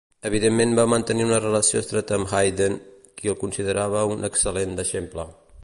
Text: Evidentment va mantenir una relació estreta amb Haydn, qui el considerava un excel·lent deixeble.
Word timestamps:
Evidentment 0.27 0.71
va 0.77 0.85
mantenir 0.93 1.25
una 1.27 1.41
relació 1.43 1.83
estreta 1.85 2.17
amb 2.17 2.33
Haydn, 2.39 2.79
qui 3.21 3.33
el 3.35 3.39
considerava 3.45 4.03
un 4.15 4.31
excel·lent 4.31 4.75
deixeble. 4.81 5.27